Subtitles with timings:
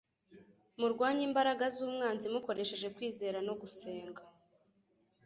[0.79, 4.21] Murwanye imbaraga z'umwanzi mukoresheje kwizera no gusenga.